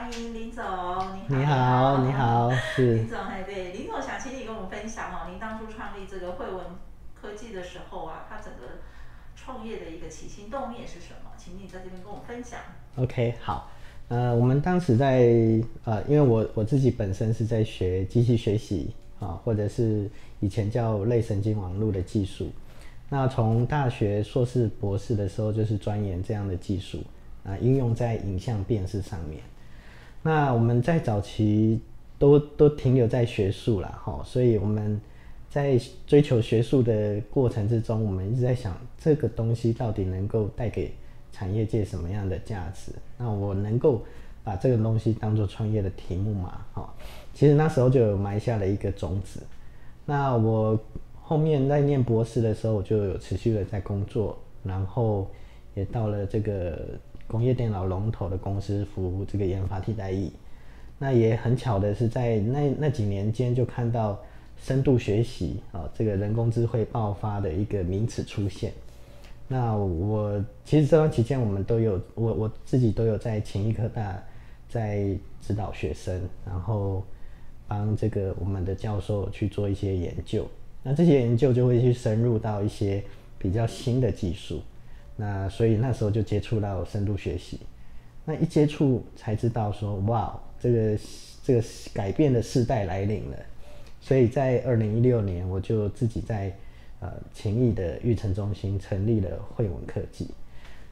[0.00, 0.64] 欢迎林总，
[1.28, 6.64] 你好，你好，你好，是林总，哎，对，林总想请你跟我们分享哦，您当初创立这个汇文
[7.14, 8.80] 科技的时候啊，它整个。
[9.36, 11.30] 创业的一个起心动念是什么？
[11.36, 12.58] 请你在这边跟我分享。
[12.96, 13.70] OK，好，
[14.08, 15.22] 呃，我们当时在
[15.84, 20.10] 呃，因为我我自己本身是在学机器学习啊，或者是
[20.40, 22.50] 以前叫类神经网络的技术。
[23.08, 27.02] 那从大学硕士、博士的时候，就是钻研这样的技术
[27.44, 29.40] 啊，应用在影像辨识上面。
[30.22, 31.80] 那我们在早期
[32.18, 35.00] 都都停留在学术了哈，所以我们。
[35.52, 40.94] 在追求学术的过程之中，我们一直在想这个东西到底能够带给
[41.32, 42.92] 产业界什么样的价值？
[43.18, 44.00] 那我能够
[44.44, 46.64] 把这个东西当做创业的题目吗？
[46.72, 46.96] 好，
[47.34, 49.42] 其实那时候就有埋下了一个种子。
[50.06, 50.78] 那我
[51.20, 55.28] 后面在念博士的时候，我就有持续的在工作，然后
[55.74, 56.96] 也到了这个
[57.30, 60.32] 工业电脑龙头的公司服务这个研发替代役。
[60.98, 64.18] 那也很巧的是，在那那几年间就看到。
[64.62, 68.70] 深度学习啊，这个人工智慧爆发的一个名词出现。
[69.48, 74.22] 那我其实这段期间，我们都有我我自己都有在勤益科大
[74.68, 77.02] 在指导学生，然后
[77.66, 80.46] 帮这个我们的教授去做一些研究。
[80.82, 83.02] 那这些研究就会去深入到一些
[83.38, 84.60] 比较新的技术。
[85.20, 87.60] 那所以那时候就接触到深度学习。
[88.24, 90.98] 那一接触才知道说，哇，这个
[91.44, 91.62] 这个
[91.92, 93.36] 改变的时代来临了。
[94.00, 96.50] 所以在二零一六年，我就自己在
[97.00, 100.26] 呃勤益的育成中心成立了慧文科技。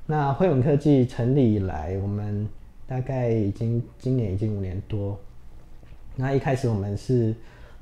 [0.04, 2.46] 那慧文科技成立以来，我们
[2.86, 5.18] 大概已经今年已经五年多。
[6.16, 7.34] 那一开始我们是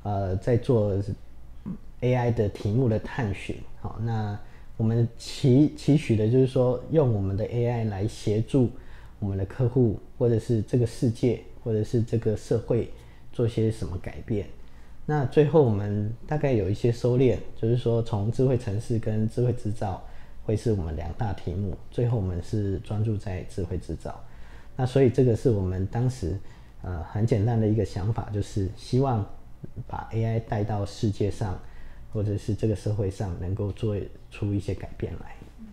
[0.03, 0.93] 呃在做
[2.01, 4.39] AI 的题目的探寻，好，那
[4.77, 8.69] 我们期期许的就是说，用我们的 AI 来协助
[9.19, 12.89] 我们的客户，或者是这个世界，或者是这个社会
[13.33, 14.47] 做些什么改变。
[15.05, 20.05] 那最后我们大概有一些收敛，就是说从智慧城市跟智慧制造
[20.43, 21.75] 会是我们两大题目。
[21.89, 24.23] 最后我们是专注在智慧制造。
[24.75, 26.37] 那所以这个是我们当时
[26.83, 29.25] 呃很简单的一个想法，就是希望
[29.87, 31.59] 把 AI 带到世界上，
[32.11, 33.95] 或者是这个社会上，能够做
[34.31, 35.35] 出一些改变来。
[35.59, 35.65] 嗯，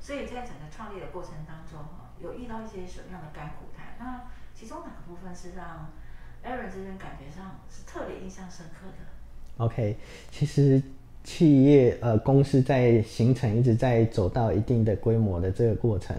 [0.00, 3.86] 所以在整个创立的过程当中，哈，有遇到一些什么样的甘苦谈？
[3.98, 4.22] 那
[4.54, 5.90] 其中哪个部分是让
[6.44, 9.64] Aaron 这边感觉上是特别印象深刻的。
[9.64, 9.96] OK，
[10.30, 10.82] 其实
[11.24, 16.16] 企业呃公司在形成一直在走到一定的规模的这个过程，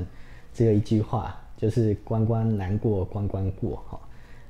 [0.53, 4.00] 只有一句话，就是关关难过关关过哈。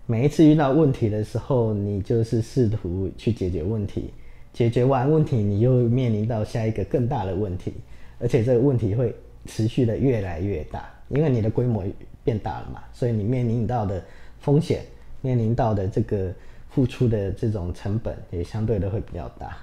[0.05, 4.13] 每一次遇到问题的时候，你就是试图去解决问题，
[4.53, 7.73] 解决完问题，你又面临到下一个更大的问题，
[8.19, 9.13] 而且这个问题会
[9.45, 11.83] 持续的越来越大，因为你的规模
[12.23, 14.01] 变大了嘛，所以你面临到的
[14.39, 14.81] 风险。
[15.25, 16.33] 面临到的这个
[16.69, 19.55] 付出的这种成本也相对的会比较大，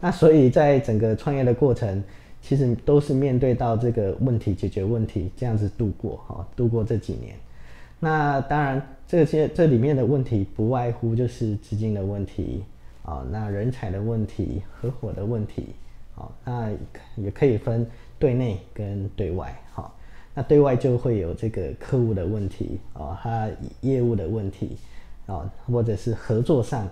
[0.00, 2.02] 那所以在整个创业的过程，
[2.40, 7.34] 其实都是面对到这个问题，解决问题，这样子度过哈，度过这几年。
[8.00, 12.64] 那当然，这些这里面的问题不外乎就是资金的问题
[13.04, 15.68] 啊，那人才的问题，合伙的问题
[16.16, 16.72] 啊，那
[17.16, 17.86] 也可以分
[18.18, 19.94] 对内跟对外哈。
[20.34, 23.48] 那对外就会有这个客户的问题啊，他
[23.82, 24.76] 业务的问题。
[25.26, 26.86] 啊，或者是合作上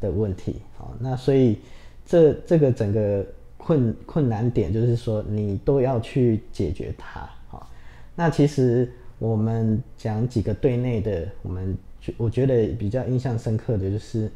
[0.00, 1.56] 的问题，啊，那所以
[2.04, 3.24] 这这个整个
[3.56, 7.64] 困困难点就是说，你都要去解决它，啊，
[8.16, 8.90] 那其实
[9.20, 11.78] 我们讲几个对内的，我们
[12.16, 14.28] 我觉得比较印象深刻的就是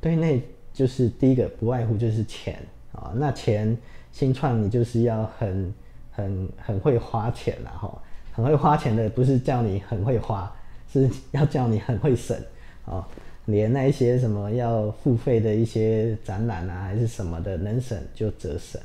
[0.00, 0.42] 对内
[0.78, 2.56] 就是第一个不外乎就是钱，
[2.92, 3.76] 啊，那钱
[4.12, 5.74] 新创你就是要很
[6.12, 10.48] 很很会花钱了哈，很会花钱的不是叫你很会花，
[10.92, 12.36] 是要叫你很会省。
[12.84, 13.04] 哦，
[13.46, 18.80] 连那一些什么要付费的一些展览啊，还是什么的，能省就折省。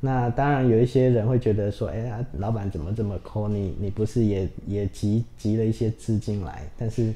[0.00, 3.76] 那当然有一些人会觉得说，哎呀，老板怎么这么抠你？
[3.78, 6.68] 你不是也也集集了一些资金来？
[6.76, 7.14] 但是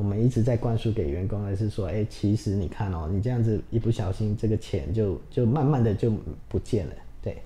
[0.00, 6.10] 我们一直在灌输给员工的是说，哎，其实你看哦，你这样子一不小心，这个钱就就慢慢的就
[6.48, 6.92] 不见了。
[7.20, 7.36] 对，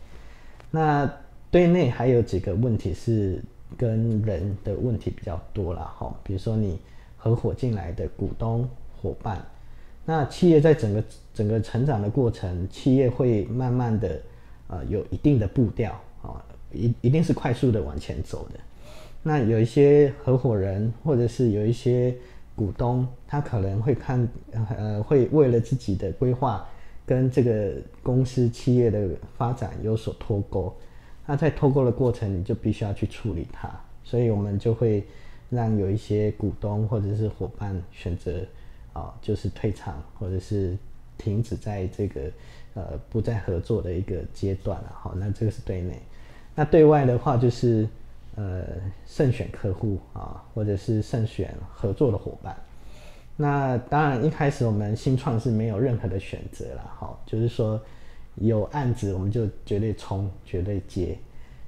[0.71, 1.13] 那
[1.51, 3.43] 对内还有几个问题是
[3.77, 6.79] 跟人的问题比较多了哈，比如说你。
[7.17, 8.69] 合伙进来的股东
[9.01, 9.43] 伙伴，
[10.05, 11.03] 那企业在整个
[11.33, 14.21] 整个成长的过程，企业会慢慢的
[14.69, 18.61] 呃有一定的步调啊，一一定是快速的往前走的。
[19.23, 22.15] 那有一些合伙人或者是有一些
[22.55, 26.67] 股东，他可能会看呃会为了自己的规划
[27.07, 30.75] 跟这个公司企业的发展有所脱钩。
[31.27, 33.71] 那在脱钩的过程，你就必须要去处理它。
[34.03, 35.05] 所以我们就会
[35.51, 38.41] 让有一些股东或者是伙伴选择。
[38.95, 40.79] 啊，就是退场或者是
[41.19, 42.31] 停止在这个
[42.75, 44.93] 呃不再合作的一个阶段了。
[44.95, 46.01] 好，那这个是对内。
[46.55, 47.89] 那对外的话，就是
[48.37, 48.65] 呃
[49.07, 52.57] 慎选客户啊，或者是慎选合作的伙伴。
[53.37, 56.91] 那当然一开始我们新创是没有任何的选择了。
[56.97, 57.81] 好，就是说
[58.37, 61.17] 有案子我们就绝对冲，绝对接。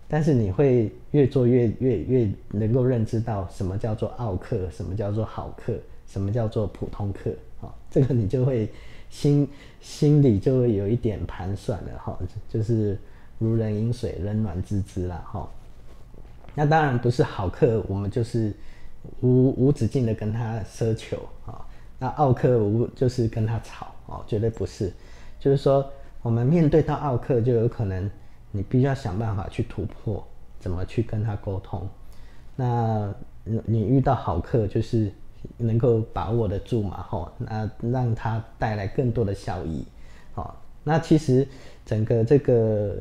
[0.09, 5.75] 但是你会越做越越越能够认知到什么叫做奥客，什么叫做好客。
[6.09, 7.33] 什么叫做普通客？
[7.61, 8.71] 哈，这个你就会
[9.11, 9.49] 心
[9.81, 12.17] 心里就会有一点盘算了，哈，
[12.49, 12.97] 就是
[13.41, 15.51] 如人饮水，冷暖自知了，哈。
[16.57, 18.53] 那当然不是好客，我们就是
[19.21, 21.17] 无无止境的跟他奢求
[21.47, 21.65] 啊。
[22.01, 24.93] 那奥客无就是跟他吵哦，绝对不是。
[25.39, 25.89] 就是说，
[26.23, 28.11] 我们面对到奥客，就有可能
[28.51, 30.27] 你必须要想办法去突破，
[30.59, 31.89] 怎么去跟他沟通。
[32.57, 33.15] 那
[33.45, 35.13] 你遇到好客，就是。
[35.59, 37.05] 能够把握得住嘛？
[37.09, 39.87] 吼，那让它带来更多的效益，
[40.35, 41.47] 好，那其实
[41.85, 42.97] 整个这个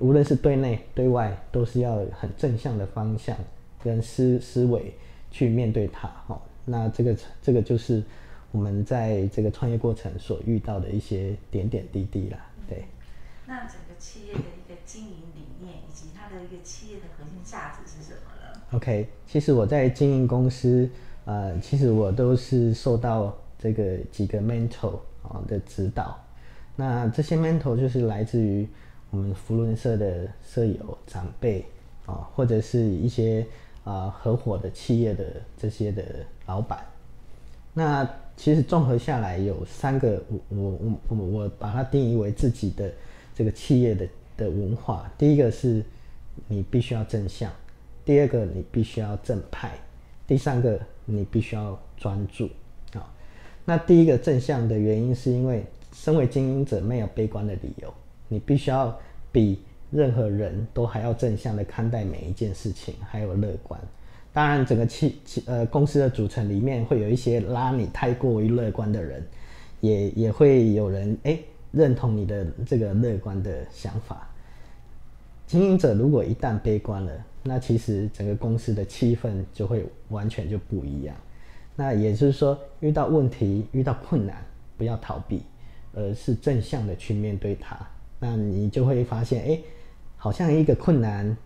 [0.00, 3.36] 无论是对内对外，都是要很正向的方向
[3.82, 4.94] 跟思思维
[5.30, 8.02] 去面对它，哈，那这个这个就是
[8.50, 12.84] 我们在这个创业过程所遇到的一些点点滴滴啦，对。
[13.46, 20.88] 那整个企业的一个经营理念以及它的一个企业的核心价值是什么呢？OK，其实我在经营公司。
[21.24, 26.18] 呃，其实我都是受到这个几个 mentor 啊的指导，
[26.74, 28.66] 那这些 mentor 就是来自于
[29.10, 31.64] 我们福伦社的社友长辈
[32.06, 33.46] 啊，或者是一些
[33.84, 35.24] 啊合伙的企业的
[35.56, 36.04] 这些的
[36.46, 36.84] 老板。
[37.74, 40.78] 那其实综合下来有三个，我我
[41.08, 42.92] 我我把它定义为自己的
[43.34, 45.10] 这个企业的的文化。
[45.16, 45.84] 第一个是
[46.46, 47.50] 你必须要正向，
[48.04, 49.72] 第二个你必须要正派，
[50.26, 50.80] 第三个。
[51.10, 52.44] 你必须要专注
[52.92, 53.10] 啊。
[53.64, 57.94] 那第一个正向的原因，是因为身为经营者没有悲观的理由，
[58.28, 58.96] 你必须要
[59.32, 59.60] 比
[59.90, 63.80] 任何人都还要正向的看待每一件事情，还有乐观。
[64.32, 69.26] 当然，整个企企呃公司的组成里面会有一些拉你太过于乐观的人，
[69.80, 74.28] 也也会有人诶、欸、认同你的这个乐观的想法。
[75.46, 81.16] 经营者如果一旦悲观了，那其实整个公司的气氛就会完全就不一样。
[81.74, 84.36] 那也就是说，遇到问题、遇到困难，
[84.76, 85.42] 不要逃避，
[85.94, 87.78] 而是正向的去面对它。
[88.18, 89.60] 那你就会发现，哎，
[90.16, 91.36] 好像一个困难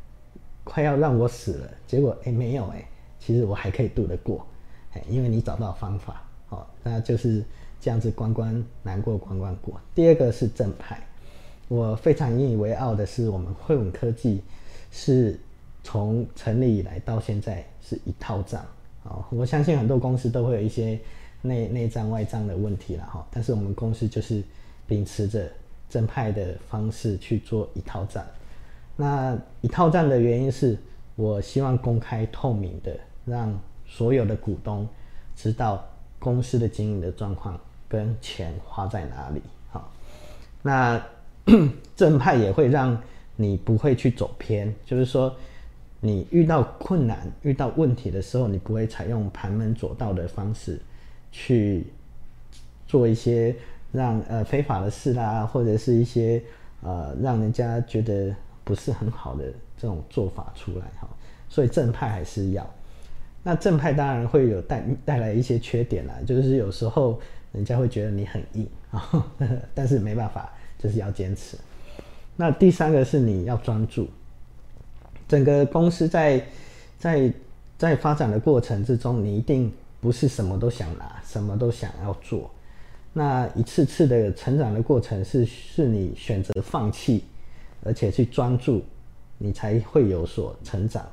[0.65, 2.85] 快要让我死了，结果哎没有哎，
[3.19, 4.47] 其实我还可以度得过，
[4.93, 7.45] 哎，因为你找到方法，哦，那就是
[7.81, 9.81] 这样子关关难过关关过。
[9.95, 10.99] 第二个是正派，
[11.69, 14.43] 我非常引以为傲的是，我们慧稳科技
[14.91, 15.39] 是。
[15.85, 18.65] 从成立以来到现在是一套账
[19.03, 20.97] 哦，我相信很多公司都会有一些
[21.41, 24.45] 内内账外账的问题了哈，但是我们公司就是
[24.87, 25.51] 秉持着
[25.93, 28.25] 正派的方式去做一套账。
[28.97, 30.79] 那一套账的原因是
[31.15, 33.57] 我希望公开透明的，让
[33.87, 34.89] 所有的股东
[35.37, 35.85] 知道
[36.19, 39.43] 公司的经营的状况跟钱花在哪里。
[39.71, 39.93] 好，
[40.63, 41.05] 那
[41.95, 42.99] 正派也会让
[43.37, 45.35] 你不会去走偏，就是说。
[46.05, 50.81] 你遇到困难、遇到问题的时候，你不会采用旁门左道的方式
[51.31, 51.87] 去
[52.89, 53.55] 做一些
[53.93, 56.43] 让呃非法的事啦，或者是一些
[56.83, 58.35] 呃让人家觉得
[58.65, 59.45] 不是很好的
[59.79, 61.09] 这种做法出来哈。
[61.49, 62.69] 所以正派还是要。
[63.45, 67.21] 那正派当然会有带带来一些缺点啦，就是有时候
[67.53, 69.27] 人家会觉得你很硬啊，
[69.75, 71.57] 但是没办法，就是要坚持。
[72.37, 74.09] 那第三个是你要专注。
[75.29, 76.43] 整个公司在
[76.99, 77.33] 在
[77.77, 82.51] 在发展的过程之中，你一定不是什么都想拿，什么都想要做。
[83.13, 87.25] 那一次次的成长的过程是是你选择放弃，
[87.85, 88.83] 而且去专注，
[89.39, 91.07] 你才会有所成长。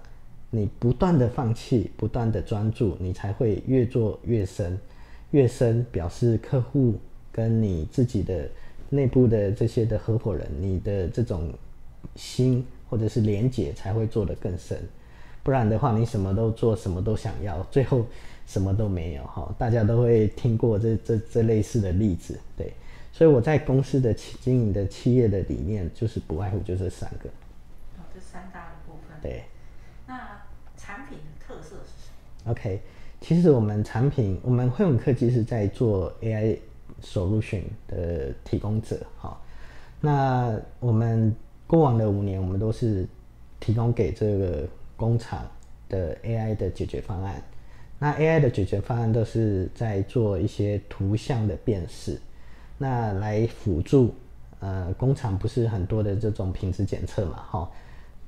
[0.50, 4.78] 你不断的放弃，不断的专注，你才会越做越深。
[5.32, 6.96] 越深表示客户
[7.32, 8.50] 跟你自己的
[8.90, 11.54] 内部的这些的合伙人，你的这种
[12.16, 12.66] 心。
[12.90, 14.76] 或者是连结才会做得更深，
[15.44, 18.04] 不然的话，你什么都做，什么都想要，最后
[18.50, 22.74] 什么都没有哈，大家都会听过这这这类似的例子，对，
[23.14, 27.30] 所以我在公司的经营的企业的理念就是不外乎就这三个，
[28.00, 29.44] 哦，这三大的部分，对，
[30.08, 30.42] 那
[30.76, 32.10] 产品的特色是什
[32.44, 32.82] 么？OK，
[33.22, 36.58] 其实我们产品，我们慧稳科技是在做 AI
[37.04, 39.40] solution 的提供者，哈，
[40.02, 41.36] 那我们
[41.68, 43.06] 过往的五年，我们都是
[43.60, 45.46] 提供给这个工厂
[45.88, 47.40] 的 AI 的解决方案。
[48.00, 52.18] 那 AI 的解决方案都是在做一些图像的辨识，
[52.78, 54.16] 那来辅助
[54.60, 57.70] 呃工厂不是很多的这种品质检测嘛，哈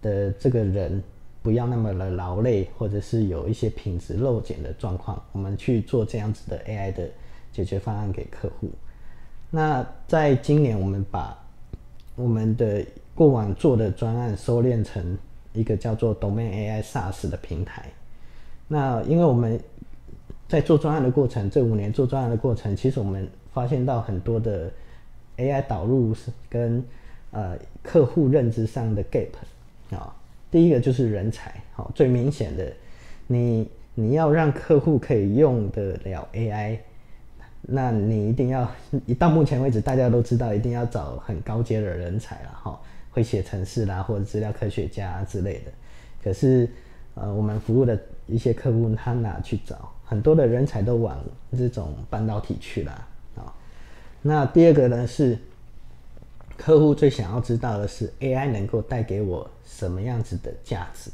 [0.02, 1.02] 的这个人
[1.42, 7.10] 不要那么的劳累，或者是有一些品质漏检的状况，我们去做这样子的 AI 的
[7.54, 8.70] 解决方案给客户。
[9.50, 11.38] 那在今年，我们把
[12.16, 12.86] 我们的
[13.16, 15.18] 过往做的专案收敛成
[15.54, 17.90] 一个叫做 Domain AI SaaS 的平台。
[18.72, 19.60] 那因为我们
[20.48, 24.72] 在做专案的过程，这五年做专案的过程，其实我们发现到很多的
[25.36, 26.16] AI 导入
[26.48, 26.82] 跟
[27.32, 29.28] 呃客户认知上的 gap
[29.94, 30.16] 啊。
[30.50, 32.72] 第一个就是人才，好，最明显的，
[33.28, 36.78] 你你要让客户可以用得了 AI，
[37.62, 38.72] 那你一定要，
[39.06, 45.72] 一到目前为止大家都知道，一定要找很高阶的人才了哈，会写程式啦，或者资料科学家之类的。
[46.24, 46.70] 可是
[47.16, 48.00] 呃，我们服务的
[48.32, 49.92] 一些客户他哪去找？
[50.04, 51.18] 很多的人才都往
[51.58, 52.92] 这种半导体去了
[53.36, 53.54] 啊。
[54.22, 55.38] 那第二个呢是，
[56.58, 61.12] 客户最想要知道的是 AI 能够带给我什么样子的价值？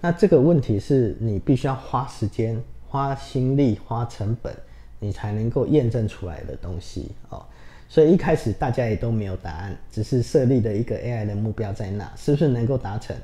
[0.00, 2.58] 那这个问题是你必须要花时间、
[2.88, 4.54] 花心力、花成本，
[5.00, 7.44] 你才能够验证出来的东西哦。
[7.88, 13.16] 所以一开始大家也都没有答案，只是设立的一个 AI 的目标在那，是不是能够达成？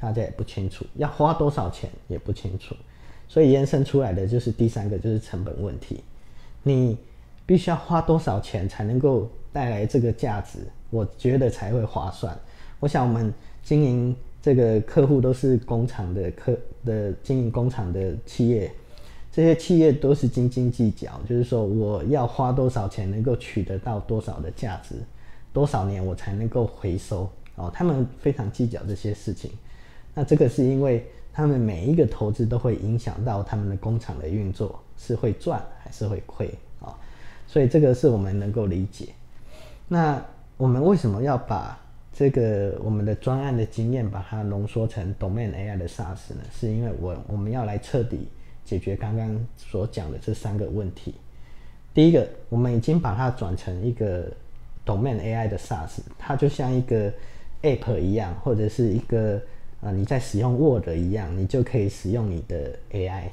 [0.00, 2.74] 大家也不清楚，要花多少钱也不清楚，
[3.28, 6.02] 所以延伸出来的就是第三个，就是成本问题。
[6.62, 6.96] 你
[7.44, 10.58] 必须要花多少钱才能够带来这个价值？
[10.88, 12.36] 我觉得才会划算。
[12.80, 18.72] 我想我们经营这个客户都是工厂的客的经营工厂的企业，
[19.30, 24.94] 这些企业都是斤斤计较，就是说我要花多少钱能够取得到多少的价值，
[25.52, 29.50] 多少年我才能够回收哦，他们非常计较这些事情。
[30.12, 36.92] 那这个是因为他们每一个投资都会影响到他们的工厂的运作，是会赚还是会亏啊？
[37.46, 39.10] 所以这个是我们能够理解。
[39.86, 40.20] 那
[40.56, 41.78] 我们为什么要把
[42.12, 46.42] 这个我们的专案的经验把它浓缩成 Domain AI 的 SaaS 呢？
[46.52, 48.28] 是因为我我们要来彻底
[48.64, 51.14] 解决刚刚所讲的这三个问题。
[51.94, 54.26] 第一个，我们已经把它转成一个
[54.84, 57.12] Domain AI 的 SaaS，它就像一个
[57.62, 59.40] App 一样，或者是一个。
[59.80, 63.24] 啊，你在使用 Word 一样，你就可以使用你的 AI。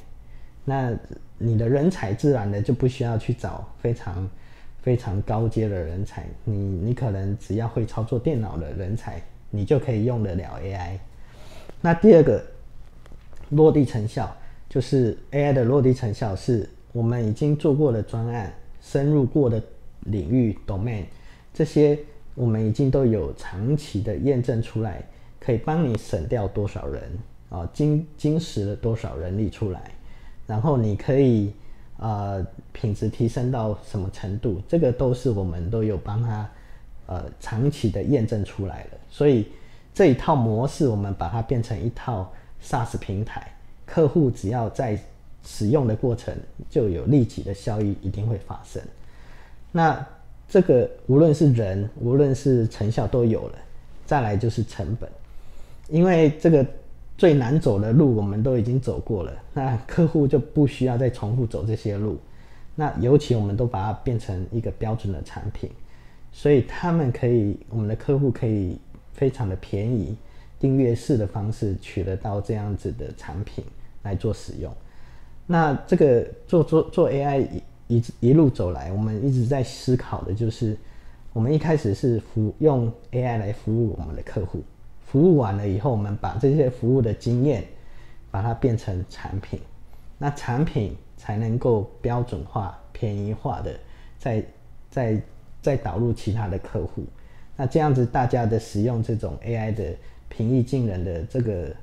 [0.63, 0.93] 那
[1.37, 4.29] 你的人才自然的就不需要去找非常
[4.81, 10.97] 非常高阶的人才，你你可能只要会操作电脑的人才，你就可以用得了 AI。
[11.81, 12.43] 那第二个
[13.49, 14.33] 落地成效，
[14.69, 19.61] 就是 AI 的落地成效，是我们已经做过的专案、深入过的
[20.01, 21.03] 领域 domain，
[21.53, 21.99] 这些
[22.35, 25.03] 我们已经都有长期的验证出来。
[25.39, 27.03] 可以帮你省掉多少人
[27.49, 27.69] 啊？
[27.73, 29.91] 精精实了多少人力出来？
[30.45, 31.53] 然后你可以
[31.97, 34.61] 啊、呃，品质提升到什么程度？
[34.67, 36.49] 这个都是我们都有帮他
[37.07, 38.91] 呃长期的验证出来了。
[39.09, 39.47] 所以
[39.93, 42.31] 这一套模式，我们把它变成一套
[42.63, 43.51] SaaS 平台，
[43.85, 44.99] 客户只要在
[45.43, 46.35] 使用的过程
[46.69, 48.81] 就有立即的效益，一定会发生。
[49.71, 50.05] 那
[50.47, 53.55] 这个无论是人，无论是成效都有了，
[54.05, 55.09] 再来就是成本。
[55.89, 56.65] 因为这个
[57.17, 62.17] 最难走的路我们都已经走过了，那客户就不需要再重复走这些路。
[62.75, 65.69] 那尤其我们都把它变成一个标准的产品，
[66.31, 68.77] 所以他们可以，我们的客户可以
[69.13, 70.15] 非常的便宜，
[70.59, 73.63] 订阅式的方式取得到这样子的产品
[74.03, 74.71] 来做使用。
[75.47, 77.47] 那这个做做做 AI
[77.87, 80.77] 一一路走来，我们一直在思考的就是，
[81.33, 84.61] 我们一开始是服用 AI 来服务我们的客户。
[85.09, 87.65] 服务完了以后，我们把这些服务的经验，
[88.29, 89.61] 把它变成产品，
[90.17, 93.79] 那产品才能够标准化、便宜化的
[94.19, 94.43] 再
[94.91, 95.21] 再
[95.61, 97.05] 再导入其他的客户，
[97.55, 99.95] 那这样子大家的使用这种 AI 的
[100.27, 101.73] 平易近人的这个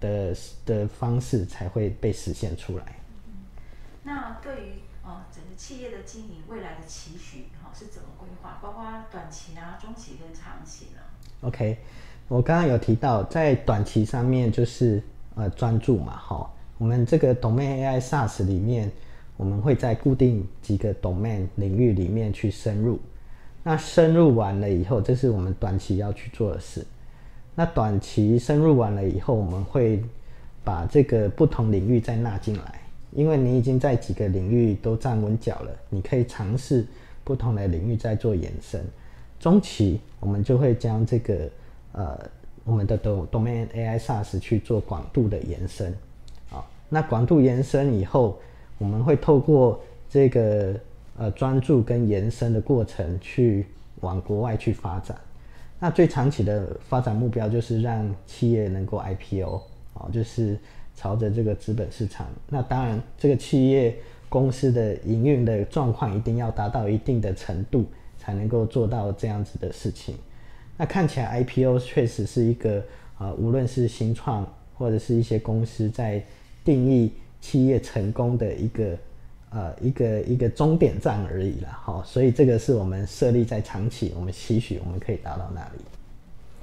[0.00, 2.84] 的的方式才会被实现出来。
[3.26, 3.32] 嗯，
[4.02, 4.68] 那对于
[5.04, 8.58] 呃整个企业的经营未来的期许哈是怎么规划？
[8.62, 11.00] 包括短期啊、中期跟长期呢
[11.42, 11.76] ？OK。
[12.32, 15.02] 我刚刚有提到，在短期上面就是
[15.34, 18.90] 呃专注嘛，哈，我们这个 Domain AI SaaS 里面，
[19.36, 22.98] 我们会在固定几个 Domain 领域里面去深入。
[23.62, 26.82] 那深入完了以后，这是我们短期要去做的事。
[27.54, 30.02] 那短期深入完了以后，我们会
[30.64, 36.86] 把这个不同领域再纳进来，因为你已经在几个领域都站稳脚了，你可以尝试
[37.24, 38.82] 不同的领域再做延伸。
[39.38, 41.46] 中期我们就会将这个
[41.92, 42.18] 呃
[42.64, 45.92] 我们的 Domain AI SaaS 去做广度的延伸。
[46.50, 48.38] 啊，那广度延伸以后，
[48.78, 50.74] 我们会透过这个
[51.16, 53.66] 呃专注跟延伸的过程去
[54.00, 55.16] 往国外去发展。
[55.78, 59.60] 那最长期的发展目标就是让企业能够 IPO，
[59.94, 60.56] 啊，就是
[60.94, 62.28] 朝着这个资本市场。
[62.48, 63.96] 那当然，这个企业
[64.28, 67.84] 公司的营运的状况一定要达到一定的程度，
[68.16, 70.14] 才能够做到这样子的事情。
[70.82, 72.84] 那看起来 IPO 确实是一个
[73.16, 74.44] 呃，无论是新创
[74.76, 76.20] 或者是一些公司在
[76.64, 78.98] 定义企业成功的一个。
[79.54, 85.84] 呃，一个一个终点站而已了，好，所以这个是我们设立在长期，我们期许我们可以达到那里。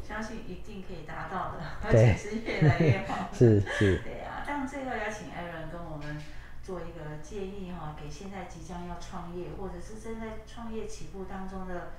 [0.01, 3.29] 相信一定可以达到的，而且是越来越好。
[3.31, 4.01] 是是。
[4.03, 6.17] 对啊，但最后要请 Aaron 跟我们
[6.63, 11.91] 做一个建议哈，给现在即将要创业或者是正在创业起步当中的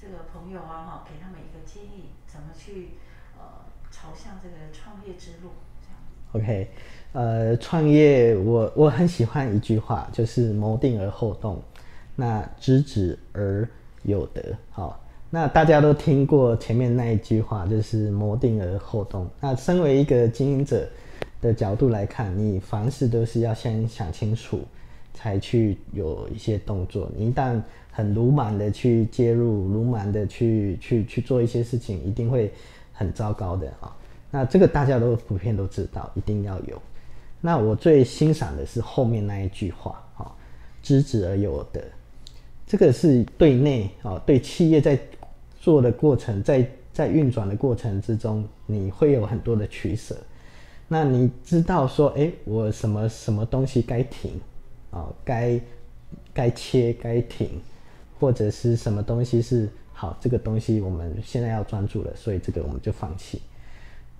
[0.00, 2.90] 这个朋友啊哈，给他们一个建议，怎么去
[3.36, 3.44] 呃
[3.90, 5.50] 朝向这个创业之路
[5.80, 6.44] 这样。
[6.46, 6.70] OK。
[7.12, 11.60] 呃，创业我我很喜欢一句话，就是谋定而后动，
[12.14, 13.66] 那知止而
[14.02, 14.54] 有得。
[14.70, 19.26] 好，那大家都听过前面那一句话，就是谋定而后动。
[19.40, 20.86] 那身为一个经营者
[21.40, 24.60] 的角度来看，你凡事都是要先想清楚，
[25.18, 27.10] 才去有一些动作。
[27.16, 27.60] 你一旦
[27.90, 32.52] 很鲁莽的去介入，鲁莽的去去去做一些事情，一定会
[32.92, 33.96] 很糟糕的啊。
[34.30, 36.80] 那这个大家都普遍都知道，一定要有。
[37.40, 40.30] 那我最欣赏的是后面那一句话，啊，
[40.84, 41.82] 知止而有得，
[42.64, 44.96] 这个是对内啊，对企业在
[45.58, 50.16] 做的过程，在在运转的过程之中，你会有很多的取舍。
[50.86, 54.30] 那你知道说，哎，我什么什么东西该停，
[54.90, 55.60] 啊，该
[56.32, 57.60] 该切该停，
[58.18, 63.40] 或者是什么东西是好，这个东西我们现在要专注了，所以这个我们就放弃。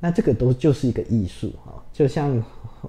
[0.00, 2.42] 那这个都就是一个艺术啊，就像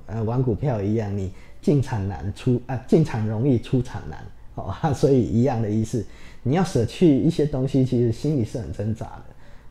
[0.06, 4.24] 呃玩股票一样，你进场难出啊，进场容易出场难
[4.56, 6.06] 哦， 所以一样的意思，
[6.44, 9.24] 你要舍去一些东西，其实心里是很挣扎的。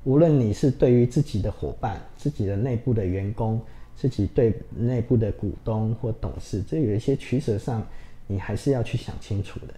[0.05, 3.61] 无论你是对于自己的伙伴、自己的内部的员工、
[3.99, 7.87] 自己对内部的股东或董事，这有一些取舍上，
[8.27, 9.75] 你还是要去想清楚的。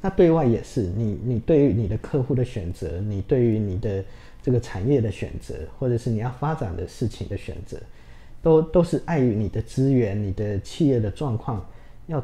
[0.00, 4.04] 那对外也是，你你对于你的客户的选择，你对于你的。
[4.44, 7.78] 这个产业的选择，或者是你要发展的事情的选择，
[8.42, 11.64] 都都是碍于你的资源、你的企业的状况，
[12.08, 12.20] 要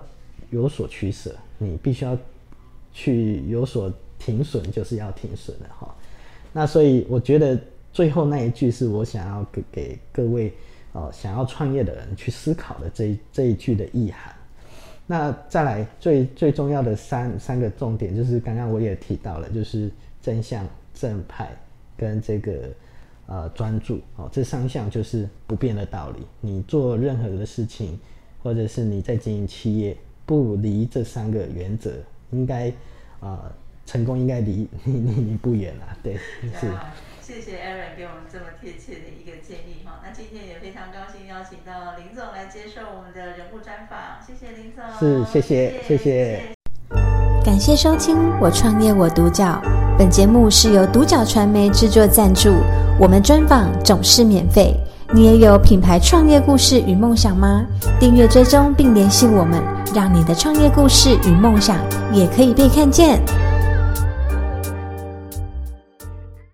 [0.51, 1.33] 有所取舍。
[1.59, 2.19] 你必须要
[2.93, 5.95] 去有所停损，就是要停损的哈。
[6.53, 7.57] 那所以我觉得
[7.93, 10.53] 最后那一句是我想要给给各位
[10.99, 14.35] 哦想要创业的人去思考的这一这一句的意涵。
[15.07, 21.49] 那再来最最重要的三三个重点，就是刚刚我也提到了，就是正向正派。
[22.01, 22.71] 跟这个
[23.27, 26.25] 呃专注哦，这三项就是不变的道理。
[26.41, 27.99] 你做任何的事情，
[28.41, 31.91] 或者是你在经营企业，不离这三个原则，
[32.31, 32.73] 应该、
[33.19, 33.37] 呃、
[33.85, 35.99] 成功应该离你你你不远了。
[36.05, 36.17] 对，
[36.61, 36.73] 是。
[37.29, 40.01] 谢谢 Aaron 给我们这么贴切的一个建议哈。
[40.03, 44.83] 那今天也非常高兴邀请到林总来接受我们的人物专访，谢谢林总。
[44.99, 45.99] 是，谢谢，谢谢。
[45.99, 46.43] 谢谢
[47.45, 49.45] 感谢收听《我创业我独角》，
[49.99, 52.49] 本节目是由独角传媒制作赞助，
[52.99, 54.75] 我们专访总是免费。
[55.13, 57.63] 你也有品牌创业故事与梦想吗？
[58.01, 59.63] 订阅追踪并联系我们，
[59.95, 61.77] 让你的创业故事与梦想
[62.11, 63.21] 也可以被看见。